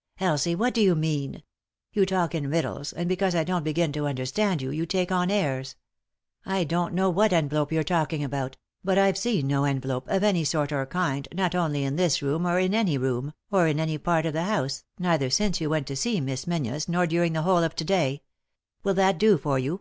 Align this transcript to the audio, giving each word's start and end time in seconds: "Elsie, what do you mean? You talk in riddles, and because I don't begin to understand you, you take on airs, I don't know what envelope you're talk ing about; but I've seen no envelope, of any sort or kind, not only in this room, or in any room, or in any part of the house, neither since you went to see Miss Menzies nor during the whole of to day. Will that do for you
"Elsie, 0.20 0.54
what 0.54 0.72
do 0.72 0.80
you 0.80 0.94
mean? 0.94 1.42
You 1.92 2.06
talk 2.06 2.32
in 2.32 2.48
riddles, 2.48 2.92
and 2.92 3.08
because 3.08 3.34
I 3.34 3.42
don't 3.42 3.64
begin 3.64 3.90
to 3.94 4.06
understand 4.06 4.62
you, 4.62 4.70
you 4.70 4.86
take 4.86 5.10
on 5.10 5.32
airs, 5.32 5.74
I 6.46 6.62
don't 6.62 6.94
know 6.94 7.10
what 7.10 7.32
envelope 7.32 7.72
you're 7.72 7.82
talk 7.82 8.12
ing 8.12 8.22
about; 8.22 8.56
but 8.84 8.98
I've 8.98 9.18
seen 9.18 9.48
no 9.48 9.64
envelope, 9.64 10.06
of 10.06 10.22
any 10.22 10.44
sort 10.44 10.70
or 10.70 10.86
kind, 10.86 11.26
not 11.34 11.56
only 11.56 11.82
in 11.82 11.96
this 11.96 12.22
room, 12.22 12.46
or 12.46 12.60
in 12.60 12.72
any 12.72 12.96
room, 12.96 13.32
or 13.50 13.66
in 13.66 13.80
any 13.80 13.98
part 13.98 14.26
of 14.26 14.32
the 14.32 14.44
house, 14.44 14.84
neither 15.00 15.28
since 15.28 15.60
you 15.60 15.68
went 15.68 15.88
to 15.88 15.96
see 15.96 16.20
Miss 16.20 16.46
Menzies 16.46 16.88
nor 16.88 17.04
during 17.04 17.32
the 17.32 17.42
whole 17.42 17.64
of 17.64 17.74
to 17.74 17.84
day. 17.84 18.22
Will 18.84 18.94
that 18.94 19.18
do 19.18 19.36
for 19.36 19.58
you 19.58 19.80